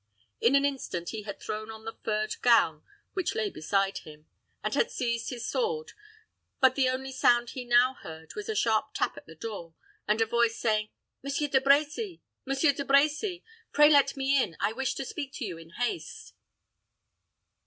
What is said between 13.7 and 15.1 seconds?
Pray let me in. I wish to